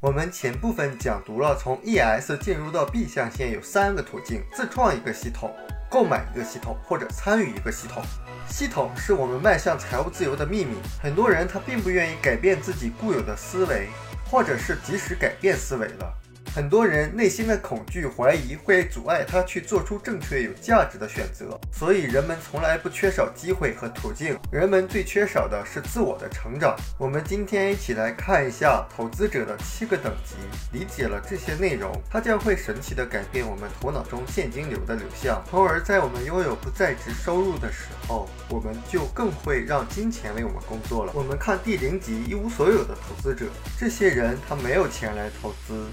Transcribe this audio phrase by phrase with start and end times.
[0.00, 5.52] 我们前部分讲读了从 ES 进入到 B 象限有三个途径：自创一个系统、
[5.90, 8.00] 购买一个系统或者参与一个系统。
[8.48, 10.76] 系统是我们迈向财务自由的秘密。
[11.02, 13.88] 很多人他并不愿意改变自己固有的思维，
[14.30, 16.14] 或者是即使改变思维了。
[16.58, 24.36] 很多人内心的恐惧、怀疑会阻碍他去做出正确、有价值的选择，所以人们从来不缺少机会和途径。
[24.50, 26.74] 人们最缺少的是自我的成长。
[26.98, 30.34] 我们今天一起来看一下投资者的七个等级，
[30.76, 41.12] 理解了这些内容，它将会神奇地改变我们头脑中现金流的流向，从而在我们拥有不在职收入的时候，我们就更会让金钱为我们工作了。
[41.14, 43.46] 我们看第零级一无所有的投资者，
[43.78, 45.86] 这些人他没有钱来投资。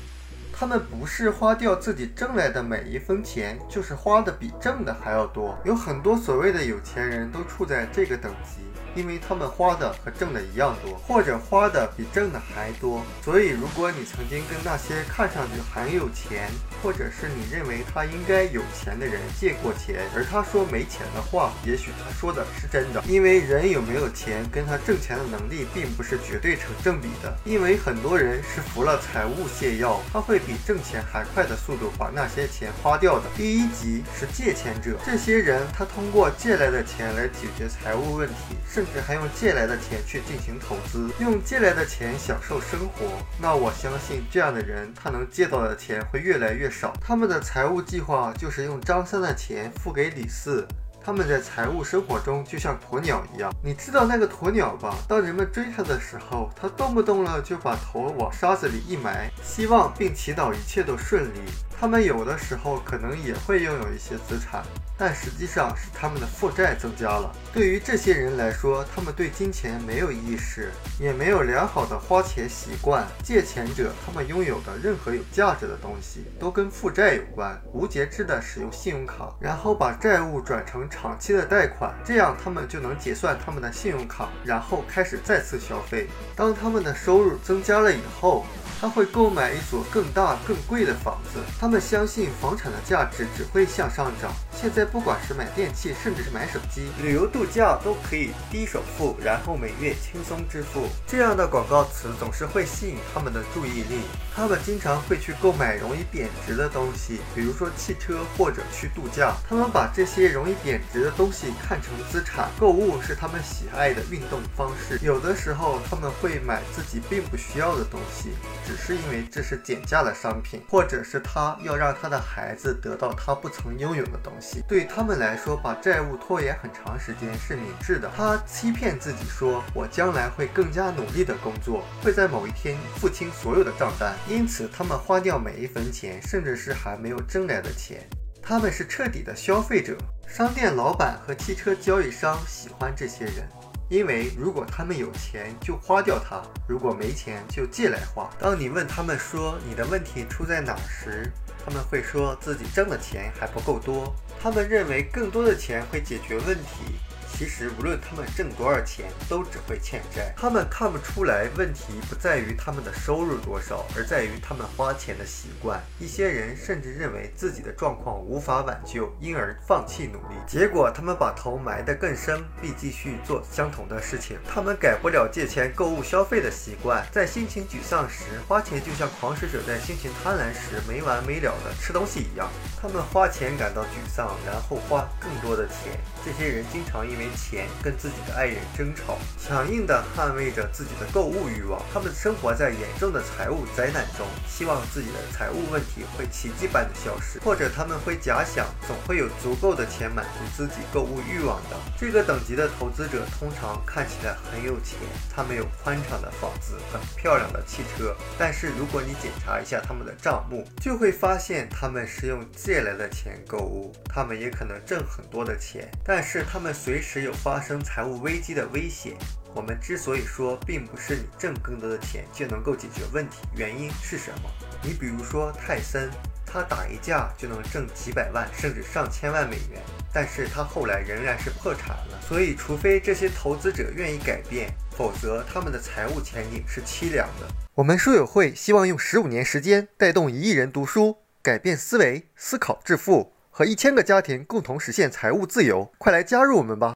[0.58, 5.58] 他们不是花掉自己挣来的每一分钱，就是花的比挣的还要多。
[5.66, 8.62] 有很多所谓的有钱人都处在这个等级。
[8.96, 16.50] 因为他们花的和挣的一样多，或者花的比挣的还多，所以如果你曾经跟那些看上去很有钱，
[16.82, 23.04] 或者是你认为他应该有钱的人借过钱，而他说没钱的话，也许他说的是真的。
[23.06, 33.26] 因为人有没有钱跟他挣钱的能力并不是绝对成正比的，因为很多人是服了财务泻药，他会比挣钱还快的速度把那些钱花掉的。
[33.36, 43.08] 第一级是借钱者，这些人他通过借来的钱来解决财务问题，甚甚至还用借来的钱去进行投资，用借来的钱享受生活。
[43.42, 46.94] 那我相信这样的人，他能借到的钱会越来越少。
[47.02, 50.68] 他们的财务计划就是用张三的钱付给李四。
[51.06, 54.96] 他们在财务生活中就像鸵鸟一样，你知道那个鸵鸟吧？
[55.08, 61.42] 当人们追它的时候，它动不动了就把头往沙子里一埋，希望并祈祷一切都顺利。
[61.80, 64.64] 他们有的时候可能也会拥有一些资产。
[64.98, 67.30] 但实际上是他们的负债增加了。
[67.52, 73.06] 对于这些人来说，他们对金钱没有意识，也没有良好的花钱习惯。
[73.22, 86.08] 借钱者他们拥有的任何有价值的东西都跟负债有关，无节制的使用信用卡，然后把债务转成长期的贷款，这样他们就能结算他们的信用卡，然后开始再次消费。
[86.38, 88.46] 当他们的收入增加了以后，
[88.80, 91.40] 他会购买一所更大、更贵的房子。
[91.60, 94.32] 他们相信房产的价值只会向上涨。
[94.60, 100.88] 现在不管是买电器，甚至是买手机、旅游度假，都可以低首付，然后每月轻松支付。
[101.06, 104.00] 这样的广告词总是会吸引他们的注意力。
[104.34, 109.36] 他们经常会去购买容易贬值的东西，比如说汽车或者去度假。
[109.48, 112.50] 他们把这些容易贬值的东西看成资产。
[112.58, 114.98] 购物是他们喜爱的运动方式。
[115.04, 118.32] 有的时候他们会买自己并不需要的东西。
[118.66, 124.45] 只是因为这是减价的商品，或者是他要让他的孩子得到他不曾拥有的东西。
[124.68, 128.12] 对他们来说，把债务拖延很长时间是明智的。
[128.16, 138.02] 他欺骗自己说：“我将来会更加努力的工作，会在某一天付清所有的账单。”因此，他们花掉每一分钱，甚至是还没有挣来的钱。
[138.42, 139.98] 他们是彻底的消费者。
[140.28, 143.48] 商店老板和汽车交易商喜欢这些人。
[143.88, 148.28] 因为如果他们有钱就花掉它，如果没钱就借来花。
[148.40, 151.32] 当你问他们说你的问题出在哪时，
[151.66, 154.14] 他们会说自己挣的钱还不够多。
[154.40, 157.00] 他们认为更多的钱会解决问题。
[157.38, 160.34] 其实，无论他们挣多少钱，都只会欠债。
[160.38, 165.84] 他们看不出来，问题不在于他们的收入多少，而在于他们花钱的习惯。
[166.00, 170.36] 一些人甚至认为自己的状况无法挽救，因而放弃努力。
[170.48, 174.38] 结果，他们把头埋得更深，并继续做相同的事情。
[174.48, 182.50] 他们改不了借钱购物消费的习惯，在心情沮丧时花钱，就像狂食者在心情贪婪时没完没了的吃东西一样。
[182.82, 186.00] 他们花钱感到沮丧，然后花更多的钱。
[186.24, 191.82] 这些人经常因为钱跟自己的爱人争吵，强硬地捍卫着自己的购物欲望。
[191.94, 201.78] 他们生活在严重的财务灾难中，希望自己的财务问题会奇迹般的消失，或者他们会假想总会有足够的钱满足自己购物欲望的。
[201.98, 205.00] 这个等级的投资者通常看起来很有钱，
[205.34, 208.16] 他们有宽敞的房子、很漂亮的汽车。
[208.38, 213.94] 但是如果你检查一下他们的账目，就会发现他们是用借来的钱购物。
[214.08, 217.26] 他们也可能挣很多的钱，但是他们随时。
[217.26, 219.14] 有发生财务危机的危险。
[219.56, 224.50] 我们之所以说，并不是你挣更多的钱就能够解决问题，原因是什么？
[224.84, 226.12] 你比如说泰森，
[226.46, 229.82] 他打一架就能挣几百万甚至上千万美元，
[230.14, 232.20] 但是他后来仍然是破产了。
[232.28, 237.48] 所以，除非这些投资者愿意改变，否则他们的财务前景是凄凉的。
[237.74, 243.32] 我们书友会希望用十五年时间带动一亿人读书，改变思维，思考致富。
[243.58, 246.94] 和一千个家庭共同实现财务自由，快来加入我们吧！